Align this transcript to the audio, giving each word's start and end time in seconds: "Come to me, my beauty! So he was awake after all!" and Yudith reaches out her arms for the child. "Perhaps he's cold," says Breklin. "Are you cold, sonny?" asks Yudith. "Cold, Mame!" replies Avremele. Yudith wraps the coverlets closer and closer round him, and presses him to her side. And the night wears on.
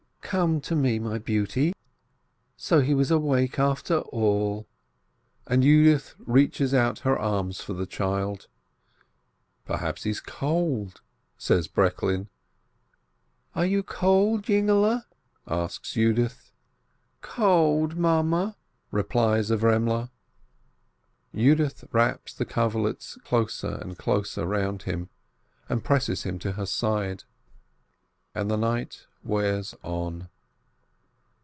"Come 0.21 0.61
to 0.61 0.75
me, 0.77 0.97
my 0.97 1.17
beauty! 1.17 1.73
So 2.55 2.79
he 2.79 2.93
was 2.93 3.11
awake 3.11 3.59
after 3.59 3.97
all!" 3.99 4.65
and 5.45 5.61
Yudith 5.61 6.15
reaches 6.19 6.73
out 6.73 6.99
her 6.99 7.19
arms 7.19 7.59
for 7.59 7.73
the 7.73 7.85
child. 7.85 8.47
"Perhaps 9.65 10.03
he's 10.03 10.21
cold," 10.21 11.01
says 11.37 11.67
Breklin. 11.67 12.29
"Are 13.55 13.65
you 13.65 13.83
cold, 13.83 14.45
sonny?" 14.45 15.01
asks 15.49 15.97
Yudith. 15.97 16.53
"Cold, 17.19 17.97
Mame!" 17.97 18.53
replies 18.89 19.51
Avremele. 19.51 20.11
Yudith 21.33 21.83
wraps 21.91 22.33
the 22.33 22.45
coverlets 22.45 23.17
closer 23.25 23.75
and 23.81 23.97
closer 23.97 24.45
round 24.47 24.83
him, 24.83 25.09
and 25.67 25.83
presses 25.83 26.23
him 26.23 26.39
to 26.39 26.53
her 26.53 26.65
side. 26.65 27.25
And 28.33 28.49
the 28.49 28.55
night 28.55 29.07
wears 29.23 29.75
on. 29.83 30.27